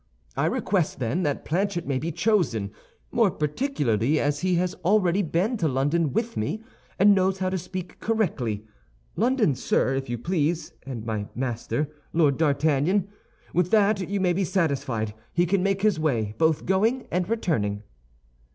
[0.35, 2.71] I request, then, that Planchet may be chosen,
[3.11, 6.63] more particularly as he has already been to London with me,
[6.97, 8.65] and knows how to speak correctly:
[9.15, 13.09] London, sir, if you please, and my master, Lord D'Artagnan.
[13.53, 17.83] With that you may be satisfied he can make his way, both going and returning."